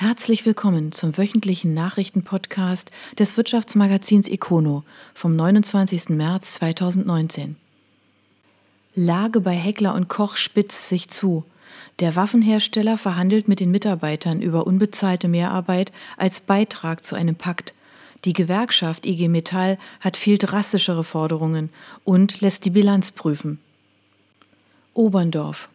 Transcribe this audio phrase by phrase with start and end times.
[0.00, 6.10] Herzlich willkommen zum wöchentlichen Nachrichtenpodcast des Wirtschaftsmagazins Econo vom 29.
[6.10, 7.56] März 2019.
[8.94, 11.42] Lage bei Heckler und Koch spitzt sich zu.
[11.98, 17.74] Der Waffenhersteller verhandelt mit den Mitarbeitern über unbezahlte Mehrarbeit als Beitrag zu einem Pakt.
[18.24, 21.70] Die Gewerkschaft IG Metall hat viel drastischere Forderungen
[22.04, 23.58] und lässt die Bilanz prüfen.
[24.94, 25.68] Oberndorf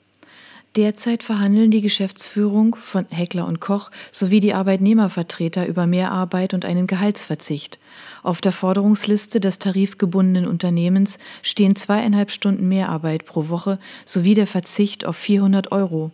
[0.75, 6.87] Derzeit verhandeln die Geschäftsführung von Heckler und Koch sowie die Arbeitnehmervertreter über Mehrarbeit und einen
[6.87, 7.77] Gehaltsverzicht.
[8.23, 15.05] Auf der Forderungsliste des tarifgebundenen Unternehmens stehen zweieinhalb Stunden Mehrarbeit pro Woche sowie der Verzicht
[15.05, 16.09] auf 400 Euro.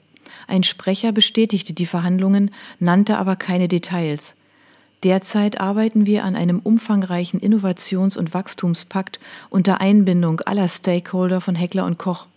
[0.45, 4.35] Ein Sprecher bestätigte die Verhandlungen, nannte aber keine Details.
[5.03, 11.85] Derzeit arbeiten wir an einem umfangreichen Innovations- und Wachstumspakt unter Einbindung aller Stakeholder von Heckler
[11.85, 12.27] und Koch.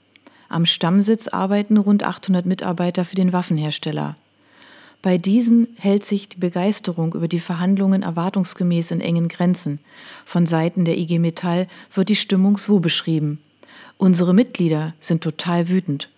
[0.53, 4.17] Am Stammsitz arbeiten rund 800 Mitarbeiter für den Waffenhersteller.
[5.01, 9.81] Bei diesen hält sich die Begeisterung über die Verhandlungen erwartungsgemäß in engen Grenzen.
[10.27, 13.41] Von Seiten der IG Metall wird die Stimmung so beschrieben.
[13.97, 16.11] Unsere Mitglieder sind total wütend.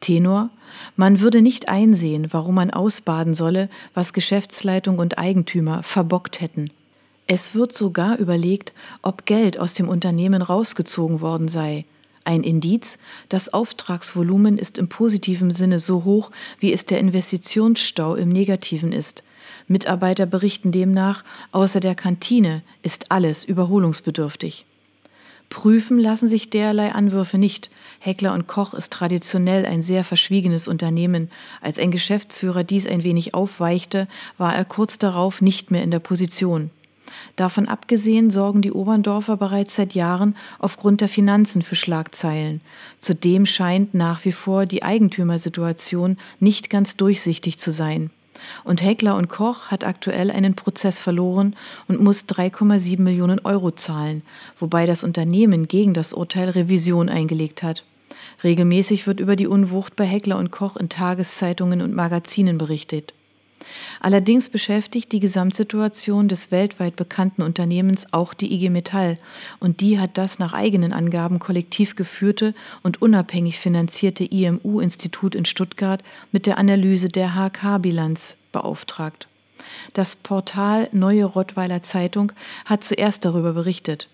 [0.00, 0.48] Tenor,
[0.96, 6.70] man würde nicht einsehen, warum man ausbaden solle, was Geschäftsleitung und Eigentümer verbockt hätten.
[7.26, 11.84] Es wird sogar überlegt, ob Geld aus dem Unternehmen rausgezogen worden sei.
[12.24, 18.28] Ein Indiz, das Auftragsvolumen ist im positiven Sinne so hoch, wie es der Investitionsstau im
[18.28, 19.24] negativen ist.
[19.66, 24.66] Mitarbeiter berichten demnach, außer der Kantine ist alles überholungsbedürftig.
[25.48, 27.70] Prüfen lassen sich derlei Anwürfe nicht.
[27.98, 31.30] Heckler und Koch ist traditionell ein sehr verschwiegenes Unternehmen.
[31.60, 35.98] Als ein Geschäftsführer dies ein wenig aufweichte, war er kurz darauf nicht mehr in der
[35.98, 36.70] Position.
[37.36, 42.60] Davon abgesehen sorgen die Oberndorfer bereits seit Jahren aufgrund der Finanzen für Schlagzeilen.
[42.98, 48.10] Zudem scheint nach wie vor die Eigentümersituation nicht ganz durchsichtig zu sein.
[48.64, 51.54] Und Heckler und Koch hat aktuell einen Prozess verloren
[51.88, 54.22] und muss 3,7 Millionen Euro zahlen,
[54.58, 57.84] wobei das Unternehmen gegen das Urteil Revision eingelegt hat.
[58.44, 63.14] Regelmäßig wird über die Unwucht bei Heckler und Koch in Tageszeitungen und Magazinen berichtet.
[64.00, 69.18] Allerdings beschäftigt die Gesamtsituation des weltweit bekannten Unternehmens auch die IG Metall
[69.60, 76.02] und die hat das nach eigenen Angaben kollektiv geführte und unabhängig finanzierte IMU-Institut in Stuttgart
[76.32, 79.28] mit der Analyse der HK-Bilanz beauftragt.
[79.94, 82.32] Das Portal Neue Rottweiler Zeitung
[82.64, 84.08] hat zuerst darüber berichtet.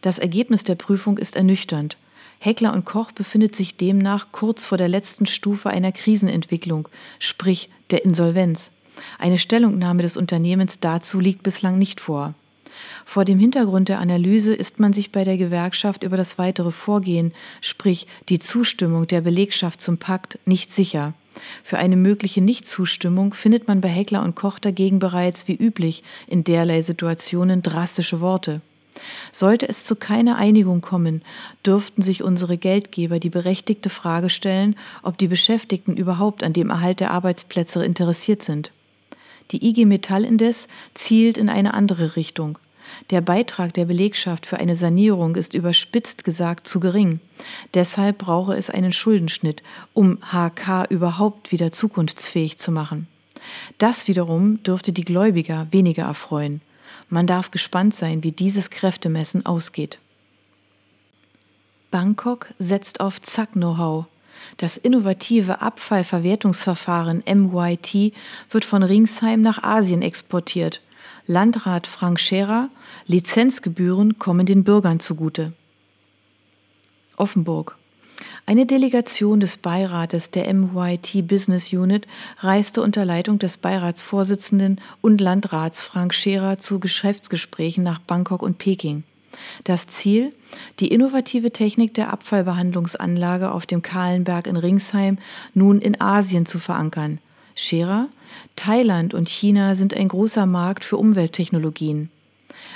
[0.00, 1.96] Das Ergebnis der Prüfung ist ernüchternd.
[2.38, 8.04] Heckler und Koch befindet sich demnach kurz vor der letzten Stufe einer Krisenentwicklung, sprich der
[8.04, 8.72] Insolvenz.
[9.18, 12.34] Eine Stellungnahme des Unternehmens dazu liegt bislang nicht vor.
[13.04, 17.32] Vor dem Hintergrund der Analyse ist man sich bei der Gewerkschaft über das weitere Vorgehen,
[17.60, 21.14] sprich die Zustimmung der Belegschaft zum Pakt, nicht sicher.
[21.62, 26.44] Für eine mögliche Nichtzustimmung findet man bei Heckler und Koch dagegen bereits wie üblich in
[26.44, 28.60] derlei Situationen drastische Worte.
[29.30, 31.22] Sollte es zu keiner Einigung kommen,
[31.64, 37.00] dürften sich unsere Geldgeber die berechtigte Frage stellen, ob die Beschäftigten überhaupt an dem Erhalt
[37.00, 38.72] der Arbeitsplätze interessiert sind.
[39.50, 42.58] Die IG Metall indes zielt in eine andere Richtung.
[43.10, 47.20] Der Beitrag der Belegschaft für eine Sanierung ist überspitzt gesagt zu gering.
[47.74, 49.62] Deshalb brauche es einen Schuldenschnitt,
[49.92, 53.08] um HK überhaupt wieder zukunftsfähig zu machen.
[53.78, 56.60] Das wiederum dürfte die Gläubiger weniger erfreuen.
[57.08, 59.98] Man darf gespannt sein, wie dieses Kräftemessen ausgeht.
[61.90, 64.06] Bangkok setzt auf Zack-Know-how.
[64.56, 68.12] Das innovative Abfallverwertungsverfahren MYT
[68.50, 70.82] wird von Ringsheim nach Asien exportiert.
[71.26, 72.68] Landrat Frank Scherer,
[73.06, 75.52] Lizenzgebühren kommen den Bürgern zugute.
[77.16, 77.76] Offenburg.
[78.48, 82.06] Eine Delegation des Beirates der MYT Business Unit
[82.38, 89.02] reiste unter Leitung des Beiratsvorsitzenden und Landrats Frank Scherer zu Geschäftsgesprächen nach Bangkok und Peking.
[89.64, 90.32] Das Ziel,
[90.80, 95.18] die innovative Technik der Abfallbehandlungsanlage auf dem Kahlenberg in Ringsheim
[95.54, 97.18] nun in Asien zu verankern.
[97.54, 98.08] Scherer,
[98.54, 102.10] Thailand und China sind ein großer Markt für Umwelttechnologien.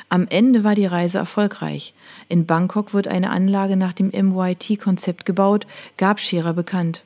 [0.09, 1.95] Am Ende war die Reise erfolgreich.
[2.29, 7.03] In Bangkok wird eine Anlage nach dem MYT-Konzept gebaut, gab Scherer bekannt.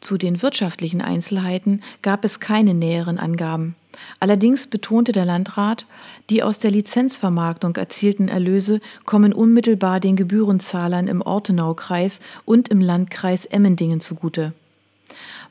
[0.00, 3.74] Zu den wirtschaftlichen Einzelheiten gab es keine näheren Angaben.
[4.18, 5.86] Allerdings betonte der Landrat,
[6.28, 13.46] die aus der Lizenzvermarktung erzielten Erlöse kommen unmittelbar den Gebührenzahlern im Ortenaukreis und im Landkreis
[13.46, 14.52] Emmendingen zugute.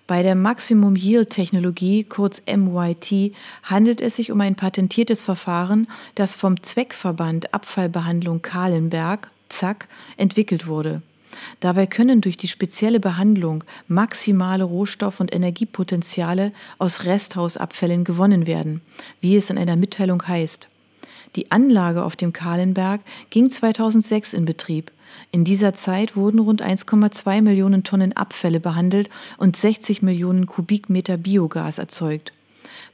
[0.10, 6.36] Bei der Maximum Yield Technologie, kurz MYT, handelt es sich um ein patentiertes Verfahren, das
[6.36, 9.88] vom Zweckverband Abfallbehandlung Kahlenberg, ZAK,
[10.18, 11.04] entwickelt wurde.
[11.60, 18.82] Dabei können durch die spezielle Behandlung maximale Rohstoff- und Energiepotenziale aus Resthausabfällen gewonnen werden,
[19.22, 20.70] wie es in einer Mitteilung heißt.
[21.36, 24.92] Die Anlage auf dem Kahlenberg ging 2006 in Betrieb.
[25.32, 31.78] In dieser Zeit wurden rund 1,2 Millionen Tonnen Abfälle behandelt und 60 Millionen Kubikmeter Biogas
[31.78, 32.32] erzeugt.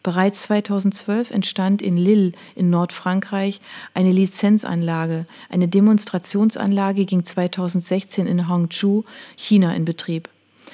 [0.03, 3.61] Bereits 2012 entstand in Lille in Nordfrankreich
[3.93, 5.25] eine Lizenzanlage.
[5.49, 9.03] Eine Demonstrationsanlage ging 2016 in Hangzhou,
[9.35, 10.29] China, in Betrieb.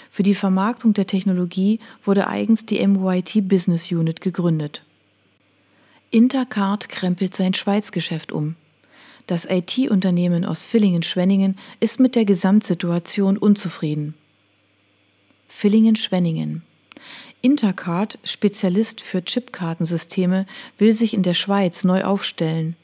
[0.09, 4.83] Für die Vermarktung der Technologie wurde eigens die MYT Business Unit gegründet.
[6.09, 8.56] Intercard krempelt sein Schweizgeschäft um.
[9.27, 14.15] Das IT-Unternehmen aus Villingen-Schwenningen ist mit der Gesamtsituation unzufrieden.
[15.48, 16.63] Villingen-Schwenningen
[17.41, 20.45] Intercard, Spezialist für Chipkartensysteme,
[20.77, 22.75] will sich in der Schweiz neu aufstellen.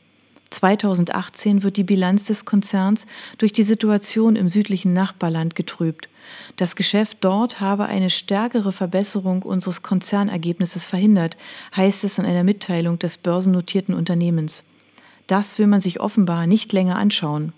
[0.50, 3.06] 2018 wird die Bilanz des Konzerns
[3.38, 6.10] durch die Situation im südlichen Nachbarland getrübt.
[6.56, 11.38] Das Geschäft dort habe eine stärkere Verbesserung unseres Konzernergebnisses verhindert,
[11.76, 14.64] heißt es in einer Mitteilung des börsennotierten Unternehmens.
[15.28, 17.54] Das will man sich offenbar nicht länger anschauen.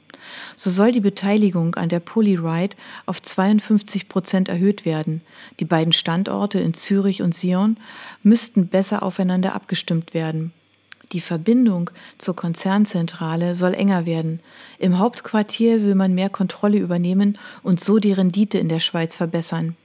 [0.56, 5.22] So soll die Beteiligung an der Polyride auf 52 Prozent erhöht werden.
[5.60, 7.78] Die beiden Standorte in Zürich und Sion
[8.24, 10.54] müssten besser aufeinander abgestimmt werden.
[11.12, 11.90] Die Verbindung
[12.20, 14.42] zur Konzernzentrale soll enger werden.
[14.78, 19.76] Im Hauptquartier will man mehr Kontrolle übernehmen und so die Rendite in der Schweiz verbessern.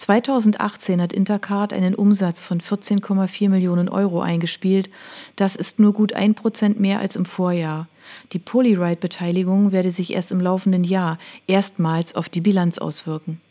[0.00, 4.88] 2018 hat Intercard einen Umsatz von 14,4 Millionen Euro eingespielt.
[5.36, 7.86] Das ist nur gut ein Prozent mehr als im Vorjahr.
[8.32, 13.42] Die Polyride-Beteiligung werde sich erst im laufenden Jahr erstmals auf die Bilanz auswirken.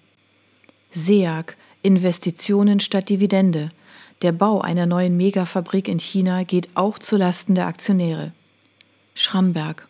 [0.89, 3.69] SEAG Investitionen statt Dividende.
[4.23, 8.31] Der Bau einer neuen Megafabrik in China geht auch zulasten der Aktionäre.
[9.13, 9.88] Schramberg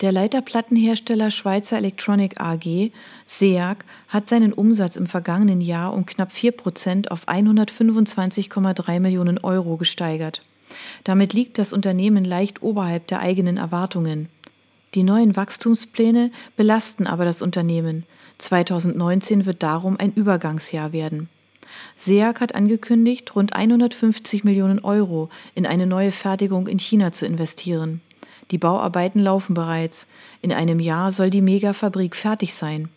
[0.00, 2.90] der Leiterplattenhersteller Schweizer Electronic AG,
[3.24, 9.76] SEAG, hat seinen Umsatz im vergangenen Jahr um knapp 4 Prozent auf 125,3 Millionen Euro
[9.76, 10.42] gesteigert.
[11.04, 14.28] Damit liegt das Unternehmen leicht oberhalb der eigenen Erwartungen.
[14.94, 18.04] Die neuen Wachstumspläne belasten aber das Unternehmen.
[18.38, 21.28] 2019 wird darum ein Übergangsjahr werden.
[21.96, 28.00] SEAG hat angekündigt, rund 150 Millionen Euro in eine neue Fertigung in China zu investieren.
[28.52, 30.06] Die Bauarbeiten laufen bereits.
[30.42, 32.90] In einem Jahr soll die Megafabrik fertig sein.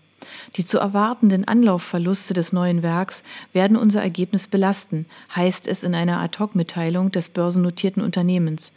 [0.57, 3.23] Die zu erwartenden Anlaufverluste des neuen Werks
[3.53, 8.73] werden unser Ergebnis belasten, heißt es in einer Ad-Hoc-Mitteilung des börsennotierten Unternehmens.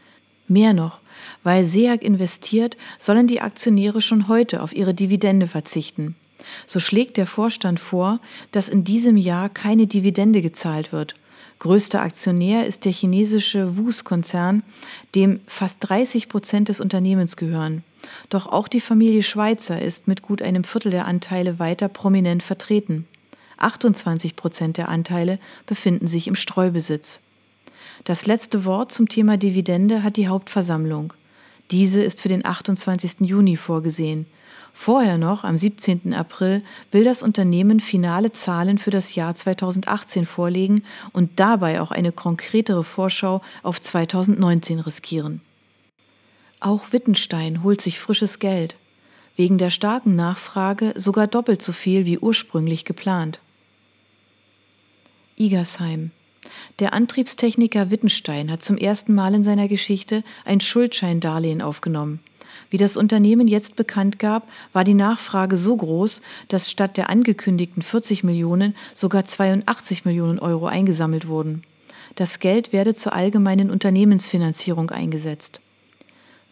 [0.47, 1.01] Mehr noch,
[1.43, 6.15] weil SEAG investiert, sollen die Aktionäre schon heute auf ihre Dividende verzichten.
[6.67, 8.21] So schlägt der Vorstand vor,
[8.53, 11.17] dass in diesem Jahr keine Dividende gezahlt wird
[11.58, 14.62] Größter Aktionär ist der chinesische WUS-Konzern,
[15.14, 17.82] dem fast 30 Prozent des Unternehmens gehören.
[18.28, 23.08] Doch auch die Familie Schweizer ist mit gut einem Viertel der Anteile weiter prominent vertreten.
[23.56, 27.22] 28 Prozent der Anteile befinden sich im Streubesitz.
[28.05, 31.12] Das letzte Wort zum Thema Dividende hat die Hauptversammlung.
[31.72, 33.20] Diese ist für den 28.
[33.20, 34.26] Juni vorgesehen.
[34.81, 36.15] Vorher noch, am 17.
[36.15, 42.13] April, will das Unternehmen finale Zahlen für das Jahr 2018 vorlegen und dabei auch eine
[42.13, 45.41] konkretere Vorschau auf 2019 riskieren.
[46.61, 48.77] Auch Wittenstein holt sich frisches Geld.
[49.35, 53.41] Wegen der starken Nachfrage sogar doppelt so viel wie ursprünglich geplant.
[55.37, 56.13] Igersheim.
[56.79, 62.20] Der Antriebstechniker Wittenstein hat zum ersten Mal in seiner Geschichte ein Schuldscheindarlehen aufgenommen.
[62.70, 67.82] Wie das Unternehmen jetzt bekannt gab, war die Nachfrage so groß, dass statt der angekündigten
[67.82, 71.63] 40 Millionen sogar 82 Millionen Euro eingesammelt wurden.
[72.15, 75.60] Das Geld werde zur allgemeinen Unternehmensfinanzierung eingesetzt.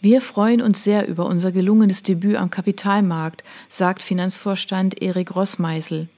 [0.00, 6.08] Wir freuen uns sehr über unser gelungenes Debüt am Kapitalmarkt, sagt Finanzvorstand Erik Rossmeißel.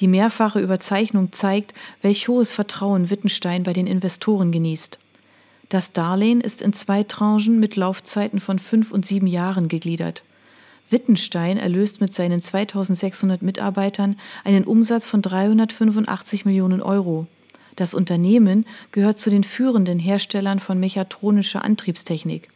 [0.00, 4.98] Die mehrfache Überzeichnung zeigt, welch hohes Vertrauen Wittenstein bei den Investoren genießt.
[5.68, 10.22] Das Darlehen ist in zwei Tranchen mit Laufzeiten von fünf und sieben Jahren gegliedert.
[10.90, 17.26] Wittenstein erlöst mit seinen 2600 Mitarbeitern einen Umsatz von 385 Millionen Euro.
[17.76, 22.48] Das Unternehmen gehört zu den führenden Herstellern von mechatronischer Antriebstechnik.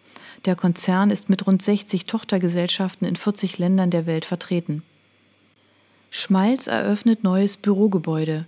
[0.47, 4.83] Der Konzern ist mit rund 60 Tochtergesellschaften in 40 Ländern der Welt vertreten.
[6.11, 8.47] Schmalz eröffnet neues Bürogebäude.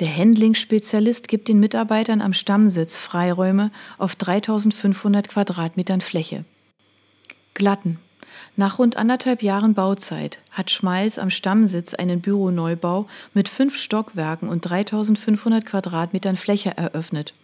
[0.00, 6.44] Der Handling-Spezialist gibt den Mitarbeitern am Stammsitz Freiräume auf 3500 Quadratmetern Fläche.
[7.54, 7.98] Glatten.
[8.54, 14.60] Nach rund anderthalb Jahren Bauzeit hat Schmalz am Stammsitz einen Büroneubau mit fünf Stockwerken und
[14.60, 17.34] 3500 Quadratmetern Fläche eröffnet.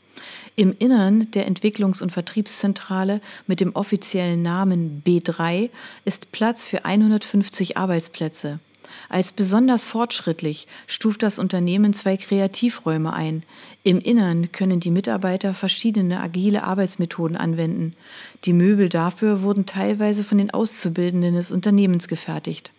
[0.55, 5.71] Im Innern der Entwicklungs- und Vertriebszentrale mit dem offiziellen Namen B3
[6.05, 8.61] ist Platz für 150 Arbeitsplätze.
[9.09, 13.43] Als besonders fortschrittlich stuft das Unternehmen zwei Kreativräume ein.
[13.83, 17.95] Im Innern können die Mitarbeiter verschiedene agile Arbeitsmethoden anwenden.
[18.45, 22.73] Die Möbel dafür wurden teilweise von den Auszubildenden des Unternehmens gefertigt.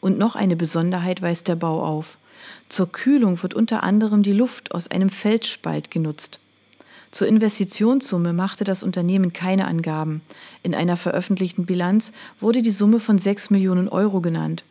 [0.00, 2.18] Und noch eine Besonderheit weist der Bau auf.
[2.68, 6.38] Zur Kühlung wird unter anderem die Luft aus einem Felsspalt genutzt.
[7.10, 10.22] Zur Investitionssumme machte das Unternehmen keine Angaben.
[10.62, 14.62] In einer veröffentlichten Bilanz wurde die Summe von 6 Millionen Euro genannt.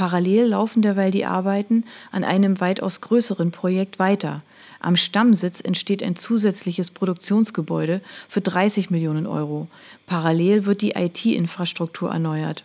[0.00, 4.40] Parallel laufen derweil die Arbeiten an einem weitaus größeren Projekt weiter.
[4.80, 9.68] Am Stammsitz entsteht ein zusätzliches Produktionsgebäude für 30 Millionen Euro.
[10.06, 12.64] Parallel wird die IT-Infrastruktur erneuert.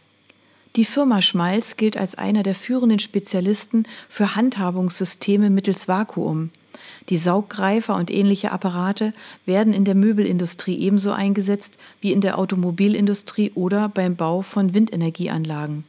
[0.78, 6.52] Die Firma Schmalz gilt als einer der führenden Spezialisten für Handhabungssysteme mittels Vakuum.
[7.10, 9.12] Die Sauggreifer und ähnliche Apparate
[9.46, 15.84] werden in der Möbelindustrie ebenso eingesetzt wie in der Automobilindustrie oder beim Bau von Windenergieanlagen.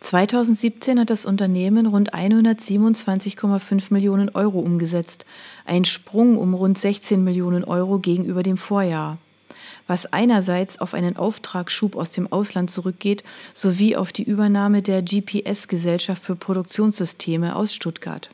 [0.00, 5.26] 2017 hat das Unternehmen rund 127,5 Millionen Euro umgesetzt,
[5.66, 9.18] ein Sprung um rund 16 Millionen Euro gegenüber dem Vorjahr,
[9.86, 16.22] was einerseits auf einen Auftragsschub aus dem Ausland zurückgeht, sowie auf die Übernahme der GPS-Gesellschaft
[16.22, 18.30] für Produktionssysteme aus Stuttgart.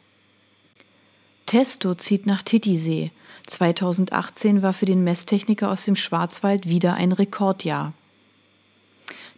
[1.46, 3.10] Testo zieht nach Titisee.
[3.46, 7.92] 2018 war für den Messtechniker aus dem Schwarzwald wieder ein Rekordjahr.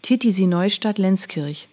[0.03, 1.69] Titisee Neustadt Lenzkirch.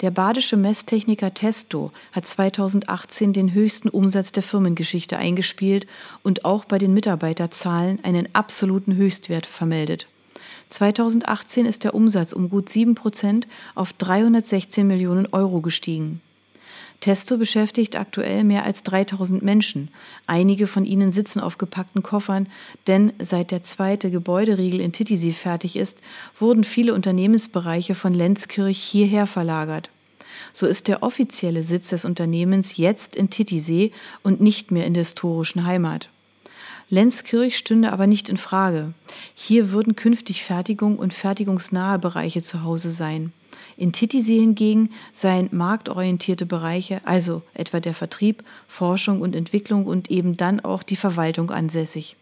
[0.00, 5.86] Der badische Messtechniker Testo hat 2018 den höchsten Umsatz der Firmengeschichte eingespielt
[6.22, 10.06] und auch bei den Mitarbeiterzahlen einen absoluten Höchstwert vermeldet.
[10.70, 16.22] 2018 ist der Umsatz um gut 7 Prozent auf 316 Millionen Euro gestiegen.
[17.00, 19.88] Testo beschäftigt aktuell mehr als 3000 Menschen.
[20.26, 22.46] Einige von ihnen sitzen auf gepackten Koffern,
[22.86, 26.02] denn seit der zweite Gebäuderiegel in Titisee fertig ist,
[26.38, 29.90] wurden viele Unternehmensbereiche von Lenzkirch hierher verlagert.
[30.52, 33.92] So ist der offizielle Sitz des Unternehmens jetzt in Titisee
[34.22, 36.08] und nicht mehr in der historischen Heimat.
[36.90, 38.92] Lenzkirch stünde aber nicht in Frage.
[39.34, 43.32] Hier würden künftig Fertigung und fertigungsnahe Bereiche zu Hause sein.
[43.76, 50.36] In Titisee hingegen seien marktorientierte Bereiche, also etwa der Vertrieb, Forschung und Entwicklung und eben
[50.36, 52.16] dann auch die Verwaltung ansässig.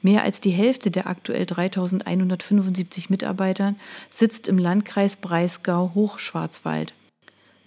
[0.00, 3.76] Mehr als die Hälfte der aktuell 3175 Mitarbeitern
[4.08, 6.94] sitzt im Landkreis Breisgau-Hochschwarzwald.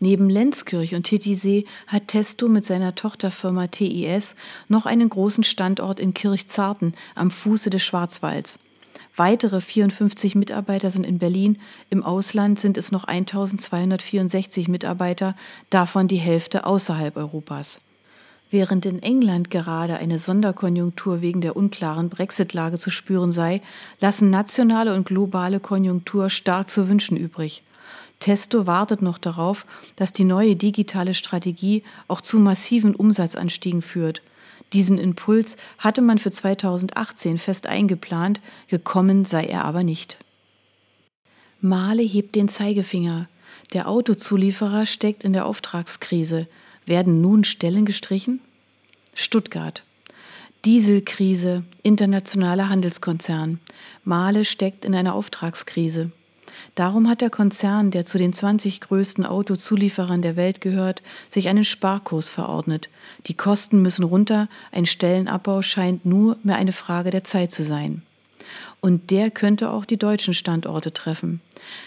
[0.03, 4.36] Neben Lenzkirch und Titisee hat Testo mit seiner Tochterfirma TIS
[4.67, 8.60] noch einen großen Standort in Kirchzarten am Fuße des Schwarzwalds.
[9.15, 11.57] Weitere 54 Mitarbeiter sind in Berlin.
[11.89, 15.38] Im Ausland sind es noch 1264 Mitarbeiter,
[15.69, 17.79] davon die Hälfte außerhalb Europas.
[18.51, 23.62] Während in England gerade eine Sonderkonjunktur wegen der unklaren Brexit-Lage zu spüren sei,
[24.01, 27.63] lassen nationale und globale Konjunktur stark zu wünschen übrig.
[28.24, 29.65] Testo wartet noch darauf,
[29.98, 34.22] dass die neue digitale Strategie auch zu massiven Umsatzanstiegen führt.
[34.72, 38.39] Diesen Impuls hatte man für 2018 fest eingeplant,
[38.70, 40.20] gekommen sei er aber nicht.
[41.60, 43.27] Male hebt den Zeigefinger.
[43.74, 46.48] Der Autozulieferer steckt in der Auftragskrise.
[46.86, 48.39] Werden nun Stellen gestrichen?
[49.13, 49.84] Stuttgart.
[50.63, 53.60] Dieselkrise, internationaler Handelskonzern.
[54.06, 56.13] Male steckt in einer Auftragskrise.
[56.75, 61.63] Darum hat der Konzern, der zu den 20 größten Autozulieferern der Welt gehört, sich einen
[61.63, 62.89] Sparkurs verordnet.
[63.27, 68.01] Die Kosten müssen runter, ein Stellenabbau scheint nur mehr eine Frage der Zeit zu sein.
[68.82, 71.42] Und der könnte auch die deutschen Standorte treffen.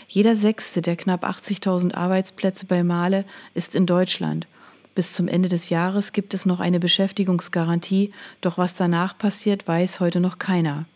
[0.07, 3.25] Jeder sechste der knapp 80.000 Arbeitsplätze bei Male
[3.55, 4.47] ist in Deutschland.
[4.95, 10.01] Bis zum Ende des Jahres gibt es noch eine Beschäftigungsgarantie, doch was danach passiert, weiß
[10.01, 10.87] heute noch keiner.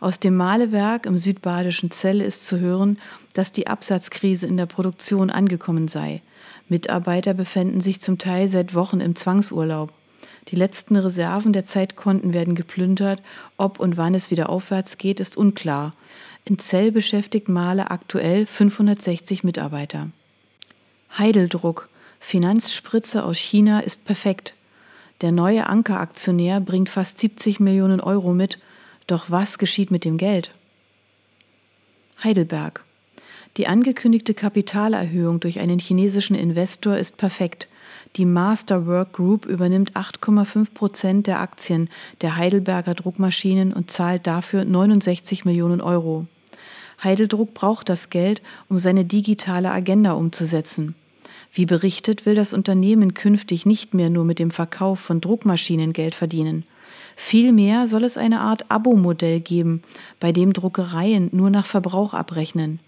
[0.00, 2.98] Aus dem Malewerk im südbadischen Zell ist zu hören,
[3.34, 6.22] dass die Absatzkrise in der Produktion angekommen sei.
[6.68, 9.92] Mitarbeiter befänden sich zum Teil seit Wochen im Zwangsurlaub.
[10.48, 13.22] Die letzten Reserven der Zeitkonten werden geplündert.
[13.58, 15.92] Ob und wann es wieder aufwärts geht, ist unklar.
[16.46, 20.08] In Zell beschäftigt Maler aktuell 560 Mitarbeiter.
[21.18, 21.90] Heideldruck.
[22.20, 24.54] Finanzspritze aus China ist perfekt.
[25.20, 28.58] Der neue Ankeraktionär bringt fast 70 Millionen Euro mit
[29.06, 30.52] doch was geschieht mit dem Geld?
[32.22, 32.84] Heidelberg.
[33.56, 37.68] Die angekündigte Kapitalerhöhung durch einen chinesischen Investor ist perfekt.
[38.16, 41.88] Die Masterwork Group übernimmt 8,5 Prozent der Aktien
[42.20, 46.26] der Heidelberger Druckmaschinen und zahlt dafür 69 Millionen Euro.
[47.02, 50.94] Heideldruck braucht das Geld, um seine digitale Agenda umzusetzen.
[51.52, 56.14] Wie berichtet, will das Unternehmen künftig nicht mehr nur mit dem Verkauf von Druckmaschinen Geld
[56.14, 56.64] verdienen.
[57.22, 59.82] Vielmehr soll es eine Art Abo-Modell geben,
[60.20, 62.80] bei dem Druckereien nur nach Verbrauch abrechnen.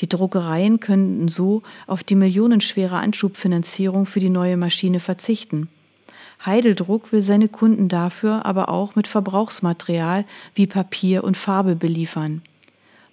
[0.00, 5.68] Die Druckereien könnten so auf die millionenschwere Anschubfinanzierung für die neue Maschine verzichten.
[6.44, 10.24] Heideldruck will seine Kunden dafür aber auch mit Verbrauchsmaterial
[10.54, 12.40] wie Papier und Farbe beliefern.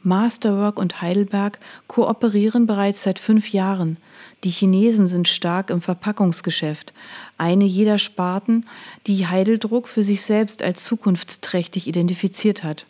[0.04, 3.98] Masterwork und Heidelberg kooperieren bereits seit fünf Jahren.
[4.44, 6.94] Die Chinesen sind stark im Verpackungsgeschäft,
[7.38, 8.66] eine jeder Sparten,
[9.08, 12.86] die Heideldruck für sich selbst als zukunftsträchtig identifiziert hat.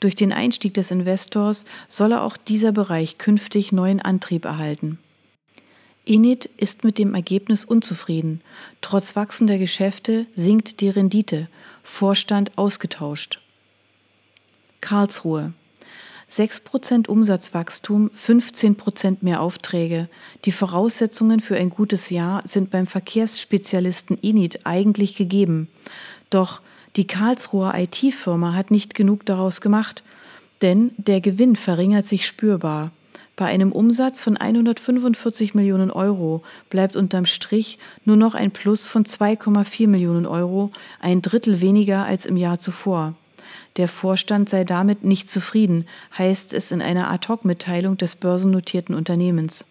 [0.00, 4.98] Durch den Einstieg des Investors solle auch dieser Bereich künftig neuen Antrieb erhalten.
[6.06, 8.42] Enid ist mit dem Ergebnis unzufrieden.
[8.82, 11.48] Trotz wachsender Geschäfte sinkt die Rendite.
[11.82, 13.40] Vorstand ausgetauscht.
[14.80, 15.54] Karlsruhe.
[16.30, 20.08] 6% Umsatzwachstum, 15% mehr Aufträge.
[20.44, 25.68] Die Voraussetzungen für ein gutes Jahr sind beim Verkehrsspezialisten Enid eigentlich gegeben.
[26.30, 26.60] Doch
[26.96, 30.02] die Karlsruher IT-Firma hat nicht genug daraus gemacht,
[30.62, 32.92] denn der Gewinn verringert sich spürbar.
[33.36, 39.04] Bei einem Umsatz von 145 Millionen Euro bleibt unterm Strich nur noch ein Plus von
[39.04, 43.14] 2,4 Millionen Euro, ein Drittel weniger als im Jahr zuvor.
[43.76, 49.64] Der Vorstand sei damit nicht zufrieden, heißt es in einer Ad-hoc-Mitteilung des börsennotierten Unternehmens.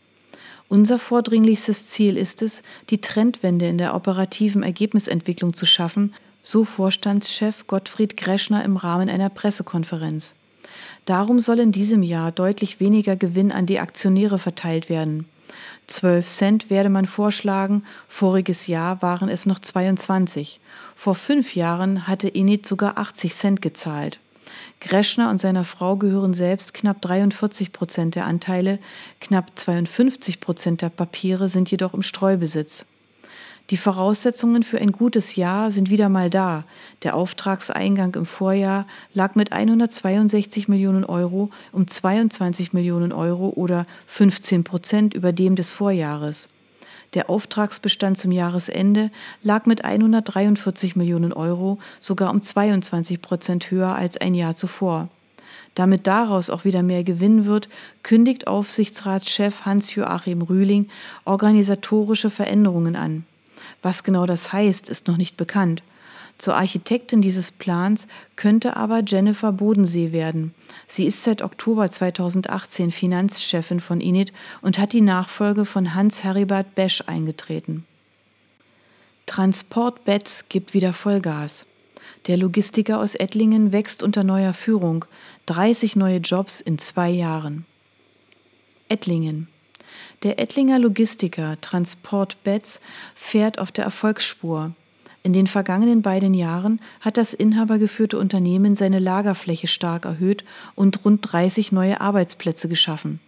[0.69, 7.67] Unser vordringlichstes Ziel ist es, die Trendwende in der operativen Ergebnisentwicklung zu schaffen, so Vorstandschef
[7.67, 10.35] Gottfried Greschner im Rahmen einer Pressekonferenz.
[11.05, 15.25] Darum soll in diesem Jahr deutlich weniger Gewinn an die Aktionäre verteilt werden.
[15.87, 20.59] 12 Cent werde man vorschlagen, voriges Jahr waren es noch 22.
[20.95, 24.19] Vor fünf Jahren hatte Init sogar 80 Cent gezahlt.
[24.79, 28.79] Greschner und seiner Frau gehören selbst knapp 43 Prozent der Anteile,
[29.19, 32.85] knapp 52 Prozent der Papiere sind jedoch im Streubesitz.
[33.69, 36.65] Die Voraussetzungen für ein gutes Jahr sind wieder mal da.
[37.01, 44.65] Der Auftragseingang im Vorjahr lag mit 162 Millionen Euro um 22 Millionen Euro oder 15
[44.65, 46.49] Prozent über dem des Vorjahres.
[47.13, 49.11] Der Auftragsbestand zum Jahresende
[49.43, 55.07] lag mit 143 Millionen Euro sogar um 22 Prozent höher als ein Jahr zuvor.
[55.73, 57.69] Damit daraus auch wieder mehr Gewinn wird,
[58.03, 60.89] kündigt Aufsichtsratschef Hans-Joachim Rühling
[61.23, 63.25] organisatorische Veränderungen an.
[63.83, 65.83] Was genau das heißt, ist noch nicht bekannt.
[66.39, 70.53] Zur Architektin dieses Plans könnte aber Jennifer Bodensee werden.
[70.87, 76.73] Sie ist seit Oktober 2018 Finanzchefin von Init und hat die Nachfolge von Hans Heribert
[76.73, 77.85] Besch eingetreten.
[79.25, 81.67] Transport Betz gibt wieder Vollgas.
[82.27, 85.05] Der Logistiker aus Ettlingen wächst unter neuer Führung.
[85.45, 87.65] 30 neue Jobs in zwei Jahren.
[88.89, 89.47] Ettlingen.
[90.23, 92.81] Der Ettlinger Logistiker Transport Betz
[93.15, 94.71] fährt auf der Erfolgsspur.
[95.23, 100.43] In den vergangenen beiden Jahren hat das inhabergeführte Unternehmen seine Lagerfläche stark erhöht
[100.75, 103.21] und rund 30 neue Arbeitsplätze geschaffen.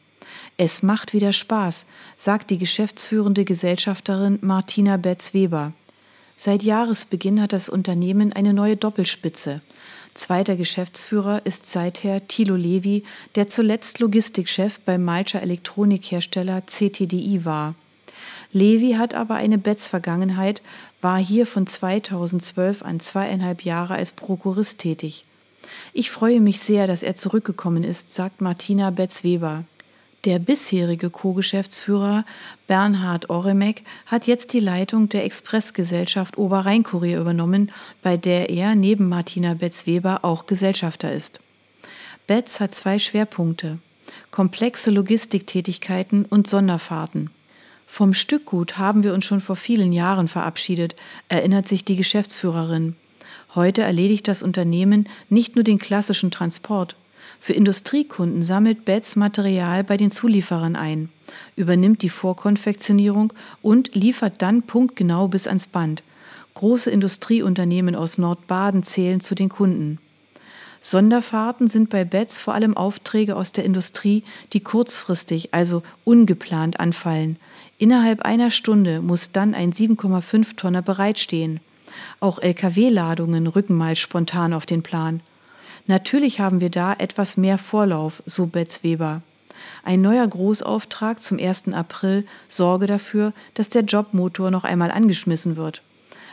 [0.58, 1.86] Es macht wieder Spaß,
[2.17, 5.73] sagt die geschäftsführende Gesellschafterin Martina Betz-Weber.
[6.38, 9.62] Seit Jahresbeginn hat das Unternehmen eine neue Doppelspitze.
[10.15, 13.04] Zweiter Geschäftsführer ist seither Thilo Levi,
[13.36, 17.75] der zuletzt Logistikchef beim Malcher Elektronikhersteller CTDI war.
[18.54, 20.62] Levi hat aber eine Betz-Vergangenheit,
[21.01, 25.25] war hier von 2012 an zweieinhalb Jahre als Prokurist tätig.
[25.91, 29.65] Ich freue mich sehr, dass er zurückgekommen ist, sagt Martina Betz-Weber.
[30.26, 32.26] Der bisherige Co-Geschäftsführer
[32.66, 39.54] Bernhard Oremek hat jetzt die Leitung der Expressgesellschaft Oberrheinkurier übernommen, bei der er neben Martina
[39.54, 41.42] Betz-Weber auch Gesellschafter ist.
[42.26, 43.78] Betz hat zwei Schwerpunkte:
[44.32, 47.30] komplexe Logistiktätigkeiten und Sonderfahrten.
[47.86, 50.96] Vom Stückgut haben wir uns schon vor vielen Jahren verabschiedet,
[51.30, 52.96] erinnert sich die Geschäftsführerin.
[53.54, 56.96] Heute erledigt das Unternehmen nicht nur den klassischen Transport,
[57.39, 61.10] für Industriekunden sammelt Betz Material bei den Zulieferern ein,
[61.56, 66.04] übernimmt die Vorkonfektionierung und liefert dann punktgenau bis ans Band.
[66.56, 70.00] Große Industrieunternehmen aus Nordbaden zählen zu den Kunden.
[70.80, 77.38] Sonderfahrten sind bei Betz vor allem Aufträge aus der Industrie, die kurzfristig, also ungeplant anfallen.
[77.78, 81.60] Innerhalb einer Stunde muss dann ein 7,5 Tonner bereitstehen.
[82.19, 85.21] Auch Lkw-Ladungen rücken mal spontan auf den Plan.
[85.88, 89.21] Natürlich haben wir da etwas mehr Vorlauf, so Betz Weber.
[89.84, 91.74] Ein neuer Großauftrag zum 1.
[91.74, 95.84] April sorge dafür, dass der Jobmotor noch einmal angeschmissen wird.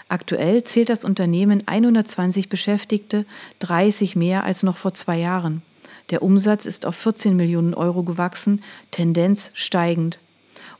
[0.09, 3.27] Aktuell zählt das Unternehmen 120 Beschäftigte,
[3.61, 5.62] 30 mehr als noch vor zwei Jahren.
[6.11, 10.19] Der Umsatz ist auf 14 Millionen Euro gewachsen, Tendenz steigend.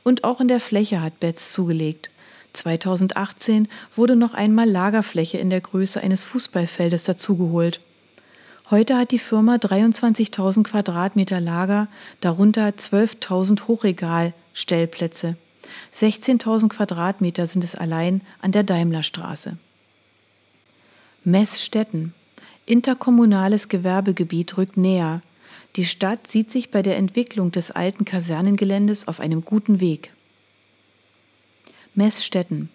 [0.03, 2.09] Und auch in der Fläche hat Betz zugelegt.
[2.53, 7.79] 2018 wurde noch einmal Lagerfläche in der Größe eines Fußballfeldes dazugeholt.
[8.69, 11.87] Heute hat die Firma 23.000 Quadratmeter Lager,
[12.21, 15.35] darunter 12.000 Hochregalstellplätze.
[15.93, 19.57] 16.000 Quadratmeter sind es allein an der Daimlerstraße.
[21.25, 22.13] Messstätten.
[22.65, 25.21] Interkommunales Gewerbegebiet rückt näher.
[25.75, 30.13] Die Stadt sieht sich bei der Entwicklung des alten Kasernengeländes auf einem guten Weg.
[31.95, 32.69] Messstätten.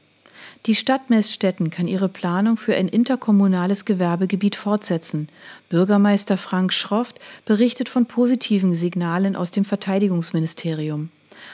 [0.66, 5.28] Die Stadt Messstätten kann ihre Planung für ein interkommunales Gewerbegebiet fortsetzen.
[5.68, 11.10] Bürgermeister Frank Schroft berichtet von positiven Signalen aus dem Verteidigungsministerium.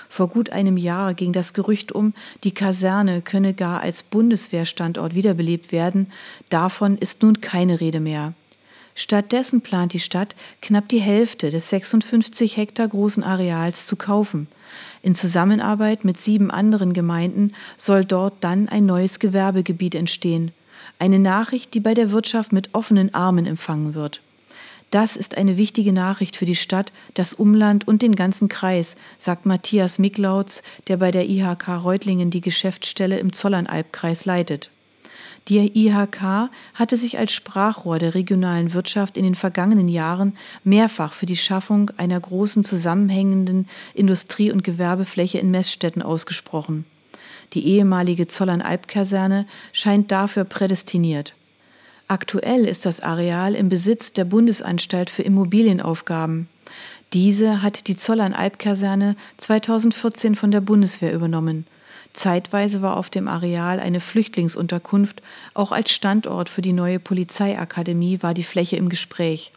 [0.08, 5.72] Vor gut einem Jahr ging das Gerücht um, die Kaserne könne gar als Bundeswehrstandort wiederbelebt
[5.72, 6.10] werden.
[6.48, 8.32] Davon ist nun keine Rede mehr.
[8.94, 14.46] Stattdessen plant die Stadt, knapp die Hälfte des 56 Hektar großen Areals zu kaufen.
[15.02, 20.52] In Zusammenarbeit mit sieben anderen Gemeinden soll dort dann ein neues Gewerbegebiet entstehen.
[20.98, 24.20] Eine Nachricht, die bei der Wirtschaft mit offenen Armen empfangen wird.
[24.90, 29.44] Das ist eine wichtige Nachricht für die Stadt, das Umland und den ganzen Kreis, sagt
[29.44, 34.70] Matthias Miklautz, der bei der IHK Reutlingen die Geschäftsstelle im Zollernalbkreis leitet.
[35.48, 41.26] Die IHK hatte sich als Sprachrohr der regionalen Wirtschaft in den vergangenen Jahren mehrfach für
[41.26, 46.86] die Schaffung einer großen zusammenhängenden Industrie- und Gewerbefläche in Messstätten ausgesprochen.
[47.52, 51.34] Die ehemalige Zollernalbkaserne scheint dafür prädestiniert.
[52.08, 56.48] Aktuell ist das Areal im Besitz der Bundesanstalt für Immobilienaufgaben.
[57.12, 61.66] Diese hat die Zollernalbkaserne 2014 von der Bundeswehr übernommen.
[62.14, 65.20] Zeitweise war auf dem Areal eine Flüchtlingsunterkunft,
[65.52, 69.52] auch als Standort für die neue Polizeiakademie war die Fläche im Gespräch.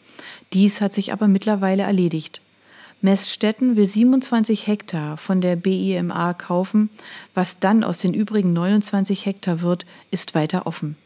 [0.53, 2.41] Dies hat sich aber mittlerweile erledigt.
[2.99, 6.89] Messstetten will 27 Hektar von der BIMA kaufen.
[7.35, 10.97] Was dann aus den übrigen 29 Hektar wird, ist weiter offen.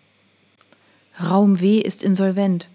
[1.22, 2.70] Raum W ist insolvent.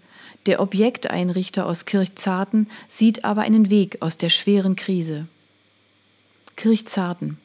[0.45, 5.27] Der Objekteinrichter aus Kirchzarten sieht aber einen Weg aus der schweren Krise.
[6.55, 7.39] Kirchzarten.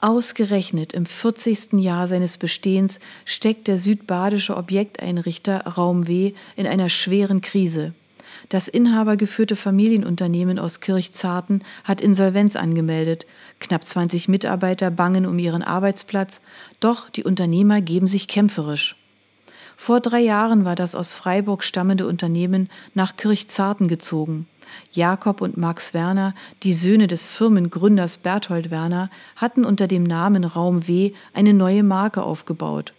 [0.00, 1.74] Ausgerechnet im 40.
[1.74, 7.94] Jahr seines Bestehens steckt der südbadische Objekteinrichter Raum W in einer schweren Krise.
[8.50, 13.26] Das inhabergeführte Familienunternehmen aus Kirchzarten hat Insolvenz angemeldet.
[13.58, 16.42] Knapp 20 Mitarbeiter bangen um ihren Arbeitsplatz,
[16.78, 18.96] doch die Unternehmer geben sich kämpferisch.
[19.76, 24.46] Vor drei Jahren war das aus Freiburg stammende Unternehmen nach Kirchzarten gezogen.
[24.92, 30.88] Jakob und Max Werner, die Söhne des Firmengründers Berthold Werner, hatten unter dem Namen Raum
[30.88, 32.94] W eine neue Marke aufgebaut.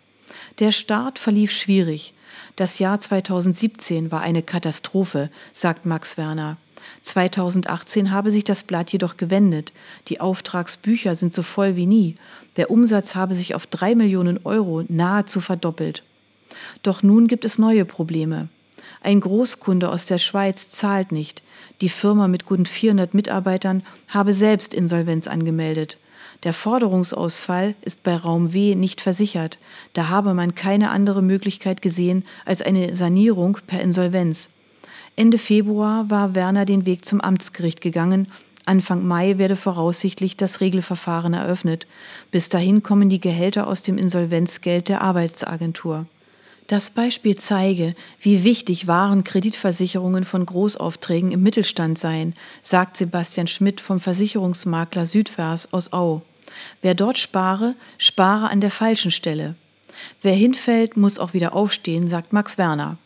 [0.59, 2.13] Der Start verlief schwierig.
[2.55, 6.57] Das Jahr 2017 war eine Katastrophe, sagt Max Werner.
[7.01, 9.73] 2018 habe sich das Blatt jedoch gewendet.
[10.07, 12.15] Die Auftragsbücher sind so voll wie nie.
[12.55, 16.03] Der Umsatz habe sich auf drei Millionen Euro nahezu verdoppelt.
[16.83, 18.49] Doch nun gibt es neue Probleme.
[19.01, 21.43] Ein Großkunde aus der Schweiz zahlt nicht.
[21.81, 25.97] Die Firma mit gut 400 Mitarbeitern habe selbst Insolvenz angemeldet.
[26.43, 29.57] Der Forderungsausfall ist bei Raum W nicht versichert.
[29.93, 34.51] Da habe man keine andere Möglichkeit gesehen als eine Sanierung per Insolvenz.
[35.15, 38.27] Ende Februar war Werner den Weg zum Amtsgericht gegangen.
[38.65, 41.87] Anfang Mai werde voraussichtlich das Regelverfahren eröffnet.
[42.29, 46.05] Bis dahin kommen die Gehälter aus dem Insolvenzgeld der Arbeitsagentur.
[46.67, 53.79] Das Beispiel zeige, wie wichtig Waren Kreditversicherungen von Großaufträgen im Mittelstand seien, sagt Sebastian Schmidt
[53.79, 56.23] vom Versicherungsmakler Südvers aus Au.
[56.81, 59.55] Wer dort spare, spare an der falschen Stelle.
[60.21, 62.97] Wer hinfällt, muss auch wieder aufstehen, sagt Max Werner.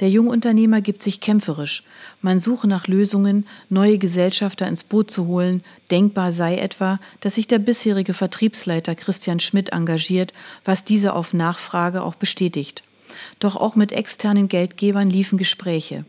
[0.00, 1.82] Der Jungunternehmer gibt sich kämpferisch.
[2.22, 5.62] Man suche nach Lösungen, neue Gesellschafter ins Boot zu holen.
[5.90, 10.32] Denkbar sei etwa, dass sich der bisherige Vertriebsleiter Christian Schmidt engagiert,
[10.64, 12.82] was dieser auf Nachfrage auch bestätigt.
[13.38, 16.04] Doch auch mit externen Geldgebern liefen Gespräche.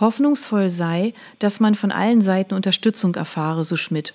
[0.00, 4.14] Hoffnungsvoll sei, dass man von allen Seiten Unterstützung erfahre, so Schmidt.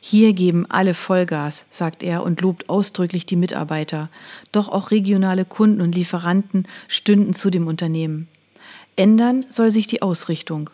[0.00, 4.08] Hier geben alle Vollgas, sagt er und lobt ausdrücklich die Mitarbeiter.
[4.50, 8.26] Doch auch regionale Kunden und Lieferanten stünden zu dem Unternehmen.
[8.96, 10.70] Ändern soll sich die Ausrichtung.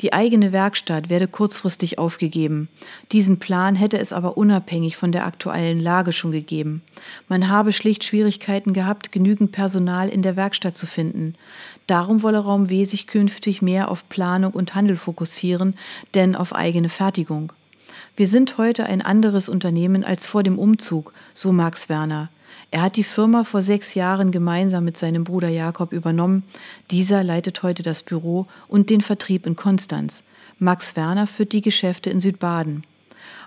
[0.00, 2.68] Die eigene Werkstatt werde kurzfristig aufgegeben.
[3.12, 6.82] Diesen Plan hätte es aber unabhängig von der aktuellen Lage schon gegeben.
[7.28, 11.34] Man habe schlicht Schwierigkeiten gehabt, genügend Personal in der Werkstatt zu finden.
[11.86, 15.74] Darum wolle Raum W sich künftig mehr auf Planung und Handel fokussieren,
[16.14, 17.52] denn auf eigene Fertigung.
[18.16, 22.30] Wir sind heute ein anderes Unternehmen als vor dem Umzug, so Max Werner.
[22.70, 26.42] Er hat die Firma vor sechs Jahren gemeinsam mit seinem Bruder Jakob übernommen.
[26.90, 30.22] Dieser leitet heute das Büro und den Vertrieb in Konstanz.
[30.58, 32.82] Max Werner führt die Geschäfte in Südbaden.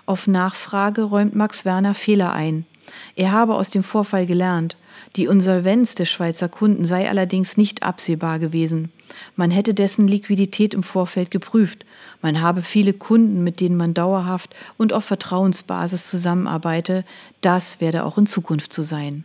[0.06, 2.66] Auf Nachfrage räumt Max Werner Fehler ein.
[3.16, 4.76] Er habe aus dem Vorfall gelernt.
[5.16, 8.90] Die Insolvenz des Schweizer Kunden sei allerdings nicht absehbar gewesen.
[9.36, 11.84] Man hätte dessen Liquidität im Vorfeld geprüft.
[12.22, 17.04] Man habe viele Kunden, mit denen man dauerhaft und auf Vertrauensbasis zusammenarbeite.
[17.40, 19.24] Das werde auch in Zukunft so sein.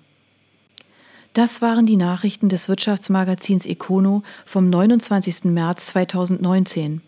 [1.33, 5.45] Das waren die Nachrichten des Wirtschaftsmagazins Econo vom 29.
[5.45, 7.01] März 2019.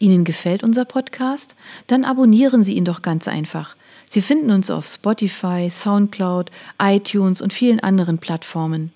[0.00, 1.54] Ihnen gefällt unser Podcast?
[1.86, 3.76] Dann abonnieren Sie ihn doch ganz einfach.
[4.12, 6.50] Sie finden uns auf Spotify, SoundCloud,
[6.82, 8.90] iTunes und vielen anderen Plattformen.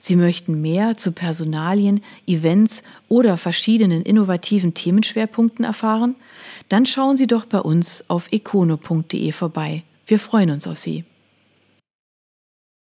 [0.00, 6.16] Sie möchten mehr zu Personalien, Events oder verschiedenen innovativen Themenschwerpunkten erfahren?
[6.68, 9.84] Dann schauen Sie doch bei uns auf econo.de vorbei.
[10.08, 11.04] Wir freuen uns auf Sie.